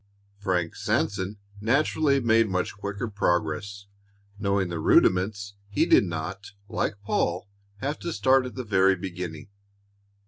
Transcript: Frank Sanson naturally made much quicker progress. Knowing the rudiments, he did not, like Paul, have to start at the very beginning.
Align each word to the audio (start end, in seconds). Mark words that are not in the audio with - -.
Frank 0.39 0.75
Sanson 0.75 1.37
naturally 1.61 2.19
made 2.19 2.49
much 2.49 2.75
quicker 2.75 3.07
progress. 3.07 3.85
Knowing 4.39 4.69
the 4.69 4.79
rudiments, 4.79 5.53
he 5.69 5.85
did 5.85 6.05
not, 6.05 6.53
like 6.67 6.95
Paul, 7.05 7.47
have 7.81 7.99
to 7.99 8.11
start 8.11 8.47
at 8.47 8.55
the 8.55 8.63
very 8.63 8.95
beginning. 8.95 9.49